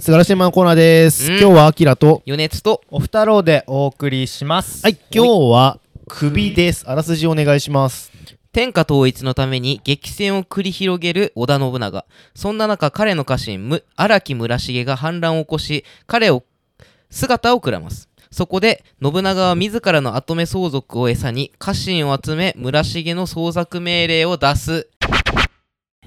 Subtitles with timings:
[0.00, 1.30] 素晴らしいマンコーナーです。
[1.30, 4.82] うん今日はアキラと、余熱とお二郎でお送りします。
[4.82, 5.78] はい、今日は
[6.08, 6.84] 首です。
[6.88, 8.10] あらすじお願いします。
[8.50, 16.44] 天下統一のために激戦を繰り広げる織田信長そんな中彼の家臣む荒木村重が反乱を起こし彼を
[17.10, 24.88] 姿をくらますそこで信長は自らの跡目相続を餌に家臣を集め村重の捜索命令を出す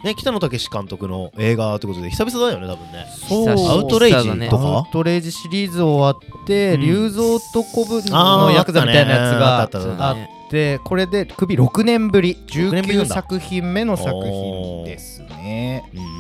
[0.04, 3.08] ね、北野武監督の映画ということで、久々だよね、多分ね。
[3.28, 4.68] そうアウトレイジとか？
[4.78, 6.82] アウトレイジシリーズ終わって、うん。
[6.82, 10.18] 龍造と古文のヤクザみたいなやつがあっ
[10.50, 15.90] て、これで首6年ぶり、年ぶりなん19だ作品目の作品ですね。
[15.94, 16.18] うん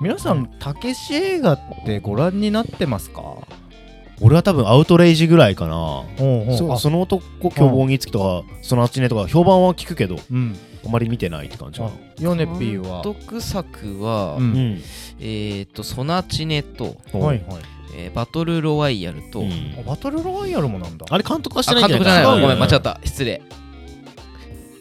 [0.00, 3.22] 皆さん、たけし映画ってご覧になってますか？
[4.20, 6.04] 俺は多分アウトレイジぐらいかな。
[6.78, 10.56] その男凶暴につきとか、そのあっちねとか、評判は聞くけど、うん。
[10.86, 11.94] あまり見てないって感じかあな。
[12.20, 13.02] ヨネピーは？
[13.02, 14.44] 監督作は、うん。
[14.44, 14.82] うん。
[15.20, 17.42] えっ、とソナチネと、はいはい。
[17.96, 19.50] えーバトルロワイヤルと、うん。
[19.78, 21.06] あバトルロワイヤルもなんだ。
[21.08, 23.00] あれ監督はしあてないん監督じゃないわじゃないかごめん間違った。
[23.04, 23.42] 失礼。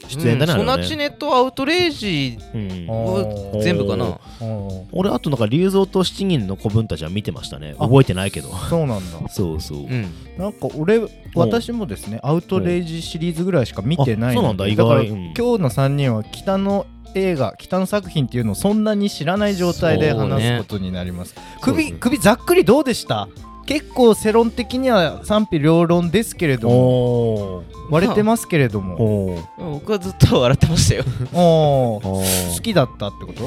[0.09, 0.53] 出演だね。
[0.53, 0.59] うん。
[0.59, 3.61] ソナチネとアウトレイジうん。
[3.61, 4.20] 全部かな。
[4.42, 7.75] お俺あとなんか龍造と七人の子分たちは見てましたね。
[7.80, 8.49] あ覚えてないけど。
[8.49, 9.30] ーそうなんだ。
[9.30, 11.00] そうそう、うんなんか俺
[11.36, 14.66] 私もですねアウトレイジシリーズぐらいしか見てないあそうなんだ。
[14.66, 15.09] から外。
[15.09, 15.34] うん。
[15.34, 21.36] 今日の3人は北の映画北の作品っていうのをそんなに知らない状態で話すことになります。
[21.36, 23.28] そう首首ざっくりどうでした？
[23.66, 27.64] 結構世論的には賛否両論ですけれども。
[27.89, 29.39] 割れてますけれども。
[29.58, 31.04] 僕はずっと笑ってましたよ。
[31.31, 32.23] 好
[32.61, 33.44] きだったってこと？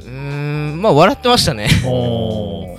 [0.00, 0.10] うー
[0.74, 1.68] んまあ笑ってましたね。
[1.86, 2.76] お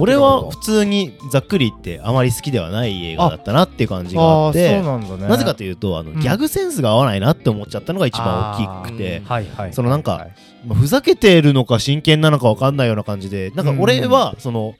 [0.00, 5.28] 俺は普通にざっくり言ってあまり好きではない映画だったなっていう感じがあってなね。
[5.28, 6.20] なぜかというとあの、うん。
[6.20, 9.22] ギャグセンスが合わないなって思っちゃったのが一番大きくて
[9.72, 10.32] そのなんかはい
[10.66, 14.74] まあふざけてるのか真剣なのか分かんないような感じでなんか俺はその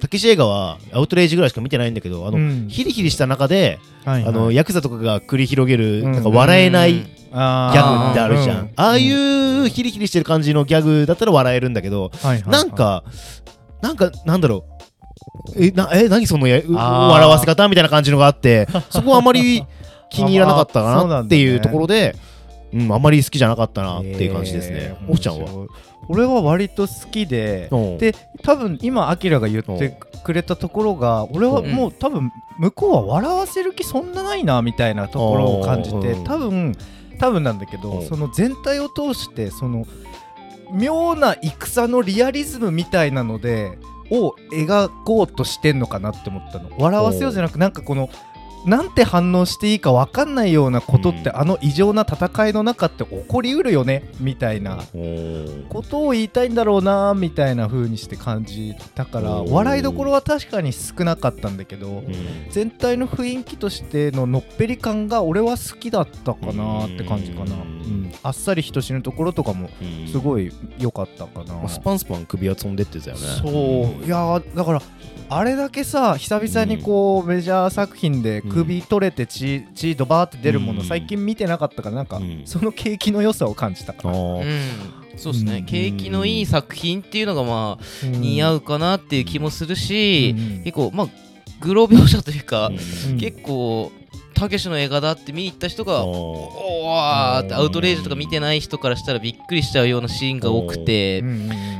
[0.00, 2.68] たけし映画はアウトレイジぐらいしか見てないんだけどあの、うん。
[2.68, 4.28] ヒリヒリした中で、はいはい。
[4.28, 6.12] あのヤクザとかが繰り広げる、うん。
[6.12, 8.70] なんか笑えないギあャグってあるじゃん。
[8.76, 12.50] ああいうヒリヒリしてる感じのギャグだったら笑えるんだけど、はいはいはい。
[12.50, 13.04] なんか
[13.82, 14.64] なんかなんだろ
[15.56, 15.64] う。
[15.64, 19.64] えなえ何そのや笑わせ方みたいな感じのがあって そこはあまり
[20.10, 22.16] 気に入らなかったかなっていうところで、
[22.72, 24.76] うん、あまり好きじゃなかったなっていう感じですね。
[24.78, 24.96] え。
[25.06, 25.66] ーおふちゃんは？
[26.08, 27.76] 俺は割と好きでう。
[27.76, 36.20] んで多分今アキラが言ってくれたところが俺はもう多分向こうは笑わせる気そんなないなみたいなところを感じてう。
[36.20, 36.74] ん多分
[37.18, 38.02] 多分なんだけどう。
[38.02, 39.84] んその全体を通してその
[40.72, 43.78] 妙な戦のリアリズムみたいなので
[44.10, 46.70] を描こうとしてんのかなって思ったの。
[46.78, 48.08] 笑わせようじゃなくなんかこの
[48.66, 51.36] なんて反応していいか分かんないようなことって、うん。
[51.36, 54.84] あの異常な戦いの中って起こりうるよねみたいな。
[54.94, 55.66] うん。
[55.68, 62.04] ことを言いたいんだろうなみたいな風にして感じたから笑いどころは確かに少なかったんだけどうん。
[62.50, 68.02] 全体の雰囲気としてののっぺり感が俺は好きだったかなって感じかな、ううん。
[68.04, 70.08] ん、あっさり人死ぬところとかもうん。
[70.08, 73.22] すごい良かったかな、まあスパンスパン首は飛んでってたよね。
[73.42, 74.06] そう。
[74.06, 74.82] いやーだから
[75.32, 80.86] あれだけさ久々にこう、メジャー作品で首取れて血血ドバーって出るもの、うん。
[80.86, 82.42] 最近見てなかったからなんか、うん。
[82.44, 84.40] その景気の良さを感じたかあな、うん。
[84.42, 84.48] ー
[85.16, 85.64] そうですね、うん。
[85.66, 88.12] 景気のいい作品っていうのがまあうん。
[88.20, 90.64] 似合うかなっていう気もするし、うん。
[90.64, 91.08] 結構まあ
[91.60, 92.72] グロ描写というか、う
[93.12, 93.18] ん。
[93.18, 93.92] 結構
[94.34, 101.22] たけしの映画だって見に行った人が、うんおーってアウトレイジとか見てない人からしたらびっくりしちゃうようなシーンが多くて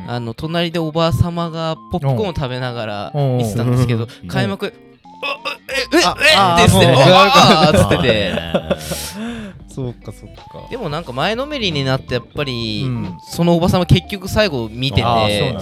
[0.06, 4.28] あの隣でおばあ様がポップコーンを食べながらうん見てたんですけどうん。
[4.28, 4.74] 開幕
[5.68, 8.34] えええって言ってもうあーっつってて
[9.74, 15.56] そうかそうかでもなんか前のめりになってやっぱり、うんそのおばさま結局最後見てて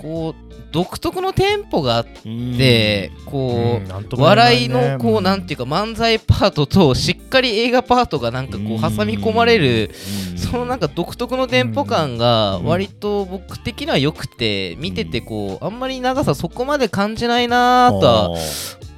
[0.00, 3.80] こう独特のテンポがあっうんてこ
[4.12, 9.90] う、笑いのこう、なんていうか漫才パートとしっかり映画パートがなんかこう挟み込まれる、
[10.36, 18.36] そのなんか独特のテンポ感が割と僕的には良くて見ててこうあんまり長さそこまで感じないなとは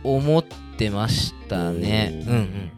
[0.04, 0.44] 思っ
[0.76, 2.24] てましたね。
[2.26, 2.72] うんうん。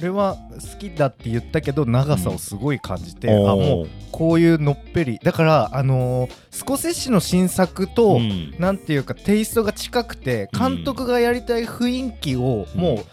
[0.00, 3.50] 俺は好きだって言ったけど長さをすごい感じて、うん。
[3.50, 5.18] あもうこういうのっぺり。
[5.22, 8.54] だからあのースコセッシの新作と、うん。
[8.58, 10.58] なんていうかテイストが近くてうん。
[10.76, 13.04] 監督がやりたい雰囲気をもう、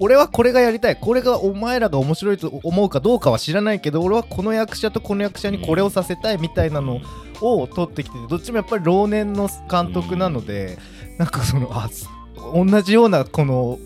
[0.00, 7.00] 俺はこれがやりたいこれがお前らが面白いと思うかどうかは知らないけど俺はこの役者とこの役者にこれをさせたいみたいなの
[7.40, 10.78] を撮ってきててどっちもやっぱり老年の監督なので、
[11.18, 12.08] なんかそのあす
[12.54, 13.78] 同じようなこの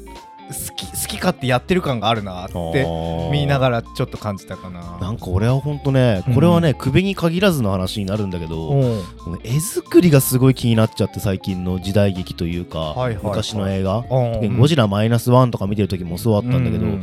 [0.49, 2.87] 好き好き勝手やってる感があるなって
[3.31, 4.99] 見ながらちょっと感じたかな。
[4.99, 9.03] なんか俺はほんとねこれはね、首に限らずの話になるんだけど、うん。
[9.45, 13.25] 絵作りがすごい気になっちゃって最近の時代劇というか、はいはいはい。
[13.27, 14.59] 昔の映画、うん。
[14.59, 17.01] ゴジラマイナスワンとか見てる時もそうだったんだけど、う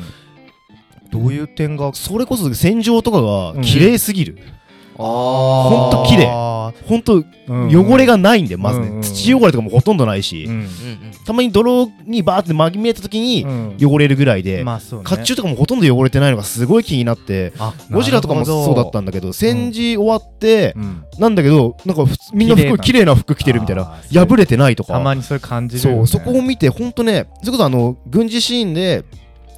[1.12, 1.94] どういう点が？
[1.94, 4.65] それこそ戦場とかが綺麗すぎる、あ
[4.98, 6.28] ほんと綺麗。
[6.32, 10.68] あほんとー汚れがないんでまずね、うんうん土汚れとかもほとんどないし、うん。
[11.26, 13.78] たまに泥にバーってまぎめえた時にうん。
[13.80, 14.84] 汚れるぐらいで、まあね。
[14.90, 21.06] 甲冑とかもほとんど汚れてないのがすごい気になってあゴジラとかもそうだったんだけど戦時終わって、うん。
[21.20, 22.04] なんだけどなんか
[22.34, 23.16] みんな服綺麗な。
[23.16, 24.94] 服着てるみたいな破れてないとか。
[24.94, 25.82] たまにそういう感じね。
[25.82, 29.04] そうそこを見てほんとねそれこそあの軍事シーンで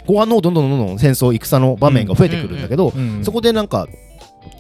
[0.06, 3.24] 後半の方どんどんどんどん戦争戦の場面が増えてくるんだけど、うん。
[3.24, 3.88] そこでなんか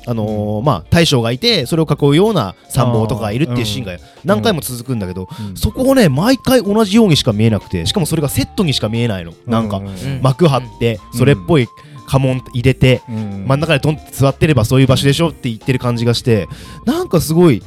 [0.07, 5.57] あのーまあ大将がいてそれを囲うような参謀とかがいるっていうシーンが何回も続くんだけど、うん。
[5.57, 9.33] そこをね毎回同じようにしか見えなくてしかもそれがセットにしか見えないの。
[9.45, 9.81] なんか
[10.21, 11.67] 幕張ってそれっぽい
[12.07, 13.45] 家紋入れてうん。
[13.47, 16.47] 真ん中でドンって座ってればそういう場所でしょって言ってる感じがして
[16.85, 17.61] なんかすごい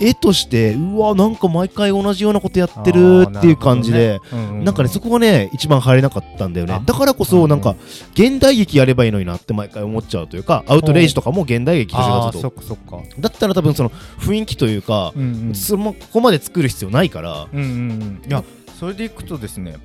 [0.00, 4.20] 絵としてうわなんか毎回同じようなことやってるっていう感じで、
[4.62, 6.74] なんかねそこがね一番入れなかったんだよね。
[6.74, 6.80] あ。
[6.84, 7.76] だからこそなんか
[8.14, 13.14] 現代劇やればいいのになって毎回思っちゃうというかアウトレイジとかも現代劇としてあーそがずっっかそっか。
[13.14, 15.54] とだったら多分その雰囲気というか、うんうん。
[15.54, 18.22] そのここまで作る必要ないから、うんうんうん。
[18.26, 18.42] いや
[18.78, 19.76] それでいくとですね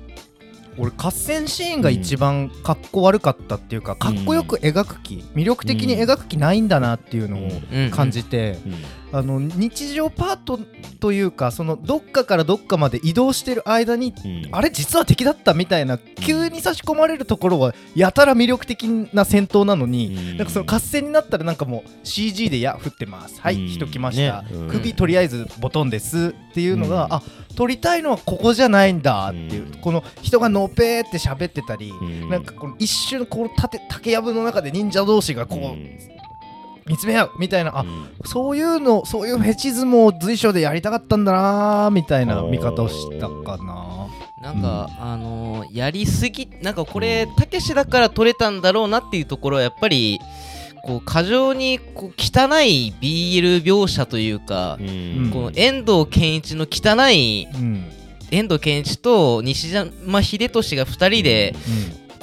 [0.78, 7.90] 俺合戦シーンが一番かっこ悪かったっていうか、かっこよく描く気魅力的に描く気ないんだなっていうのをうん。
[7.90, 8.74] 感じて、うん
[9.12, 10.58] あの日常パート
[11.00, 14.48] というかそのどっかからどっかまで移動してる間にうん。
[14.52, 20.36] あれ実は敵だったみたいな急に差し込まれるところはやたら魅力的な戦闘なのに、うん。
[20.36, 23.68] なんかその合戦になったらなんかもう CG で「や降ってますはい、うん。
[23.68, 24.48] 人来ました、ね。
[24.52, 24.68] うん。
[24.68, 27.12] 首とりあえずボトンです」っていうのが、うん。
[27.14, 27.22] あ
[27.54, 29.80] 撮りたいのはここじゃないんだっていう、うん。
[29.80, 32.28] この人がのぺーって喋ってたり、うん。
[32.28, 35.98] なんかこの一瞬この竹竹やぶの中で忍者同士がこう、うん
[36.88, 38.08] 見つめ合うみたいなあ、うん。
[38.24, 44.06] そういうのそういうフェチズムを随所でやりたかったんだなーみたいな見方をしたかな。
[44.40, 50.20] なんか、あのーやりすぎなんかこれたけしだから撮れたんだろうなっていうところはやっぱり
[50.84, 55.30] こう過剰にこう汚い BL 描写というか、うん。
[55.32, 57.84] この遠藤健一の汚いうん。
[58.30, 61.54] 遠藤健一と西島秀俊が2人で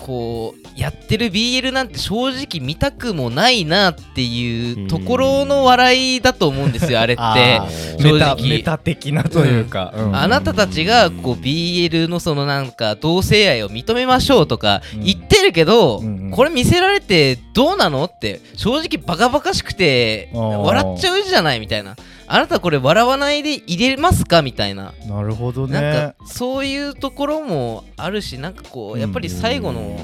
[0.05, 7.21] こうやってる BL なんて正直見たくもないなっていうところの笑いだと思うんですよあれって。
[7.21, 7.65] あ。
[7.99, 8.13] 正直。
[8.13, 10.15] メタメタ的なというか、うん。
[10.15, 15.03] あなたたちがこう BL のそのなんか同性愛を認めましょうとかうん。
[15.03, 16.31] 言ってるけど、うんうん。
[16.31, 21.95] これ見せられてどうなのって正直バカバカしくて笑っちゃうじゃないみたいな
[22.27, 24.41] あなたこれ笑わないで入れますか？
[24.41, 25.81] みたいな、なるほどね。
[25.81, 29.99] なんかそういうところもあるしなんかこうやっぱり最後の,、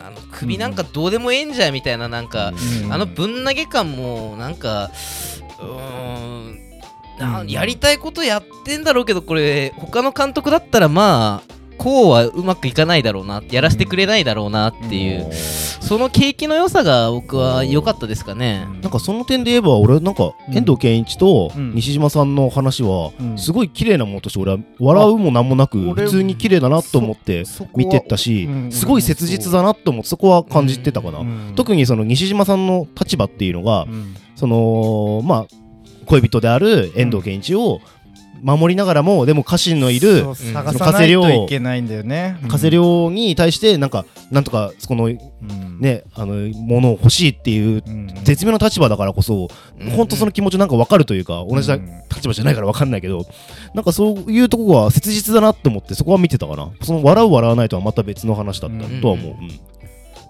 [0.00, 2.52] あの首なんかどうでもええんじゃみたいななんか、
[2.84, 2.92] うん。
[2.92, 4.90] あのぶん投げ感もなんか
[5.60, 5.64] う
[7.44, 18.66] んやりたいことやってんだろうけどこれ他の監督だったらまあこうはうまくいかないだろうなやらせてくれないだろうなっていう、その景気の良さが僕は良かったですかね。
[18.82, 21.74] なんかその点で言えば俺なんかうん遠藤健一とうん。
[21.74, 27.44] 西島さんの話はうんすごい綺麗なものとして俺は笑うもなんもなく俺普通に綺麗だなと思って
[27.76, 28.72] 見てったしうん。
[28.72, 31.20] すごい切実だなと思ってそこは感じてたかな。
[31.20, 31.52] うん。
[31.54, 34.16] 特にその西島さんの立場っていうのがうん。
[34.34, 35.46] そのまあ
[36.06, 37.80] 恋人である遠藤健一を
[38.42, 42.38] 守りながらもでも家臣のいる探さないといけないんだよね。
[42.48, 45.18] 加瀬亮に対してなんかなんとかそこのうん。
[45.80, 48.08] ねあのものを欲しいっていううん。
[48.24, 49.48] 絶妙な立場だからこそ
[49.80, 49.90] うん。
[49.90, 53.26] 本当その気持ちなんか分かるというか同じうん立場じゃないから分かんないけど
[53.74, 56.70] なんかそういうとこが切実だなって思ってそこは見てたかな。
[56.82, 59.67] その笑う笑わないとはまた別の話だったとは思う、うん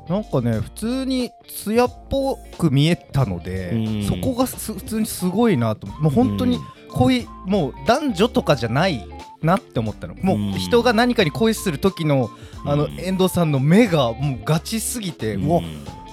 [0.08, 4.04] なんかね普通に艶っぽく見えたので、うん。
[4.04, 6.58] そこがす普通にすごいなともう本当に
[6.90, 9.06] 恋、もう男女とかじゃない
[9.42, 10.14] なって思ったの。
[10.14, 12.30] もう人が何かに恋する時の
[12.64, 15.60] あのうん遠藤さんの目がもうガチすぎて、ううんわ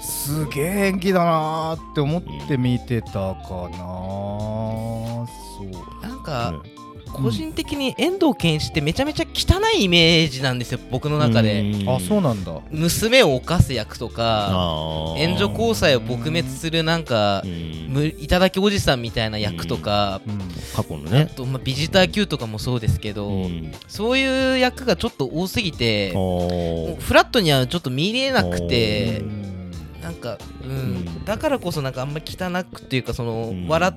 [0.01, 5.27] すげえ演技だなーって思って見てたかなそ
[5.63, 6.05] う。
[6.05, 6.74] なんか、うん
[7.15, 11.89] 個人的に遠藤健一ってめちゃめちゃ汚いイメージなんですよ僕の中で、うん。
[11.89, 12.59] あそうなんだ。
[12.71, 17.75] 娘を犯す役とか援助交際を撲滅するなんかうん。
[17.89, 20.39] むいただきおじさんみたいな役とか、うん。
[20.75, 23.71] 過去のあねと、まあ、ビジター Q とかもそうですけど、うん。
[23.87, 29.71] そういう役がちょっと多すぎてフラットにはちょっと見れなくてうん。
[30.01, 30.69] なんか、うん。
[30.69, 31.25] うん。
[31.25, 33.67] だからこそなんかあんまり汚くっていうかその、うん。
[33.67, 33.93] 笑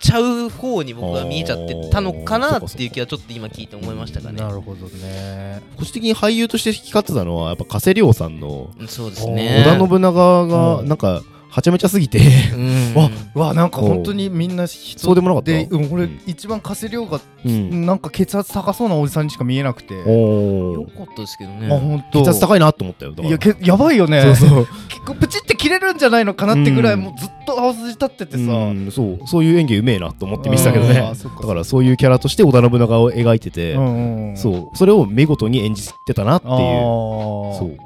[0.00, 4.40] ちゃう方に僕は見えちゃってたのかなっていう気はちょっと今聞いて思いましたかね。
[4.40, 5.60] なるほどね。
[5.76, 9.64] 個人的に俳優として光ってたのはやっぱ加瀬亮さんのうんそうですおね。
[9.66, 12.20] 織田信長がうんなんかはちゃめちゃすぎて。
[12.54, 12.94] うん。
[12.94, 15.52] わうわなんか本当にみんな人そうでもなかった。
[15.52, 16.20] で、うん、俺、うん。
[16.26, 17.86] 一番加瀬亮が、うん。
[17.86, 21.68] なんか血圧高そうなおじさんにしか見えなくて、よかったですけどね。
[21.68, 22.22] 本当。
[22.22, 23.14] 血圧高いなと思ったよ。
[23.16, 24.22] いやけやばいよね。
[24.22, 24.66] そうそう。
[24.88, 27.00] 結構プチって切れるんじゃないのかなってぐらい、うん。
[27.00, 29.26] もうずっと青筋立っててさ、うんそう。
[29.26, 30.94] そういう演技うめえなと思って見てたけどね。
[30.94, 34.76] だからそういうキャラとして織田信長を描いてて、うんうん、そう。
[34.76, 36.54] それを見事に演じてたなっていう。
[36.54, 37.76] そう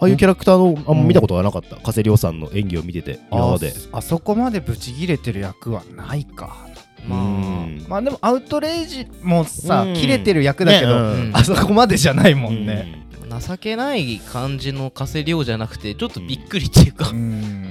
[0.00, 0.98] ああいうキャラクターのあん。
[0.98, 1.76] ま見たことがなかった。
[1.76, 3.20] 加瀬亮さんの演技を見てて。
[3.30, 6.66] 今までああそこまでブチ切れてる役はないか。
[7.08, 7.86] まあうん。
[7.88, 9.94] まあでもアウトレイジもさ、うん。
[9.94, 11.36] 切れてる役だけど、ねうん。
[11.36, 13.06] あそこまでじゃないもんね、
[13.46, 17.10] 情けない感じの加瀬亮じゃなくてちょっとびっくりっていうか。
[17.10, 17.70] うん。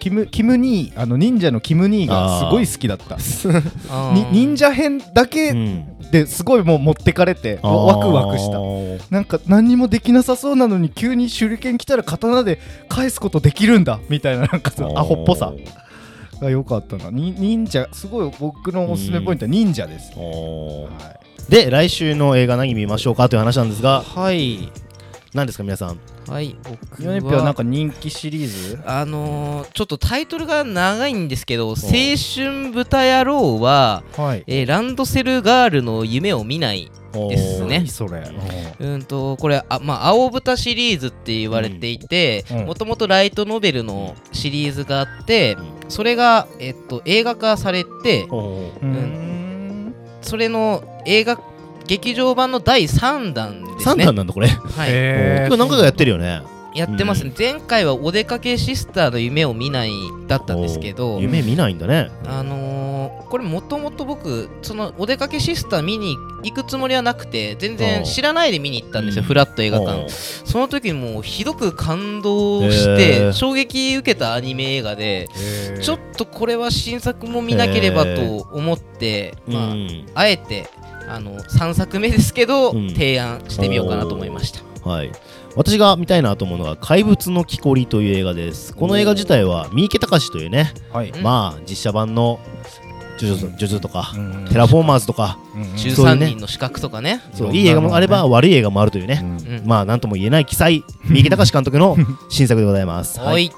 [0.00, 3.18] キムキムニーあの忍者のキムニーがすごい好きだった。
[4.32, 8.58] 忍者編だうけんですごいもう持ってかれてワクワクした。
[9.10, 15.52] なんか何にもできなさそうなのに急に手裏剣来たら刀で返すことできるんだみたいななんかそのアホっぽさ。
[16.40, 17.10] が良かったな。
[17.10, 20.88] に忍者すごい僕のおすすめポイントは忍者です、は
[21.48, 21.50] い。
[21.50, 24.02] で来週の映画何見ましょうかという話なんですが。
[24.02, 24.70] はい。
[25.32, 28.78] 何ですか皆さんはい僕ヨネピはなんはか人気シリーズ？
[28.86, 34.44] あのーちょっとタイトルが長いんですけど「青春豚野郎は」はい。
[34.46, 37.78] えーランドセルガールの夢を見ないですね。
[37.78, 38.22] 何それ。
[38.80, 39.02] うん。
[39.04, 42.64] とこれあ、まあ、青豚シリーズって言われていてうん。
[42.66, 45.56] もともとライトノベルのシリーズがあって
[45.88, 49.94] それが、えっと、映画化されてうーん。
[50.22, 51.38] それの映画
[51.86, 54.48] 劇場版の第3弾です3ね弾なんだこれ。
[54.48, 55.46] はい。
[55.46, 56.42] 今日何回かやってるよね。
[56.74, 59.92] やってますね、前回はお出かけシスターの夢を見ない
[60.26, 62.10] だったんですけど夢見ないんだね。
[62.26, 62.94] あのー
[63.28, 69.26] これもともと僕そのお出かけシスター見に行くつもりはなくて全然知らないで見に行ったんですよ、うん。
[69.26, 70.08] フラット映画館。
[70.08, 73.32] その時にもうひどく感動しへてー。
[73.32, 75.28] 衝撃受けたアニメ映画で
[75.80, 80.68] ちょっとこれは新作も見なければと思ってまあうんあえて
[81.08, 82.90] あの3作目ですけど、うん。
[82.90, 84.60] 提案してみようかなと思いました。
[84.88, 85.12] はい。
[85.56, 88.74] 私が見たいなと思うのが「怪物の木こり」という映画です。
[88.74, 91.10] この映画自体は三池隆というねはい。
[91.10, 91.22] うん。
[91.22, 92.40] まあ実写版の
[93.18, 95.68] ジョジョジョジョとかうんテラフォーマーズとかうんうん。
[95.74, 97.20] 13そういうね人の資格とかね。
[97.34, 97.54] そう。
[97.54, 99.20] いい映画もあれば悪い映画もあるというね。
[99.22, 99.56] うん。
[99.58, 99.62] うん。
[99.64, 101.96] まあなんとも言えない記載三池隆監督の
[102.28, 103.20] 新作でございます。
[103.20, 103.52] はい。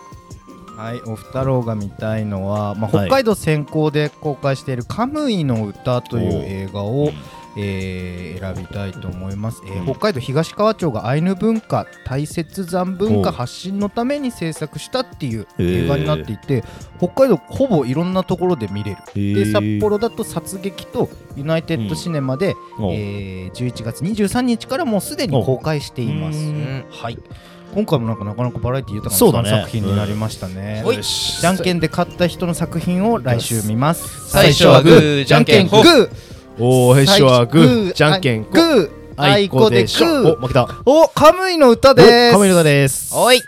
[0.76, 3.06] はい、お二郎が見たいのは、まあ、はい。
[3.06, 7.14] 北海道先行で公開している「カムイの歌」という映画を、うん
[7.56, 9.84] えー選びたいと思います、えーうん。
[9.86, 16.64] 北海道東川町がアイヌ文化大雪山文化お発信のために制作したっていう映画になっていて
[16.98, 18.96] 北海道ほぼいろんなところで見れる。
[18.98, 19.34] へー。
[19.34, 22.92] で札幌だと殺撃とユナイテッドシネマで、おう。
[22.92, 26.38] えー11月23日からもうすでに公開しています。
[26.90, 27.18] はい。
[27.74, 29.50] 今回もなんかなかなかバラエティ豊かそうだね。
[29.50, 30.82] な作品になりましたね。
[30.84, 34.30] ほいよしじゃんけんで勝った人の作品を来週見ます。
[34.30, 35.24] 最初はグー。
[35.24, 36.35] じゃんけんグー。
[36.58, 38.90] おー最初はグーじゃんけんグー。
[39.18, 40.36] あいこでグしょー。
[40.38, 42.32] お負けたお、カムイの歌おです。
[42.32, 43.42] カメラですおい